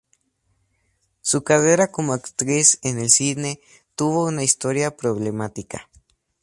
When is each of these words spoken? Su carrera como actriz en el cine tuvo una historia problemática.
Su 1.21 1.43
carrera 1.43 1.91
como 1.91 2.13
actriz 2.13 2.79
en 2.81 2.97
el 2.97 3.11
cine 3.11 3.59
tuvo 3.95 4.25
una 4.25 4.41
historia 4.43 4.97
problemática. 4.97 5.89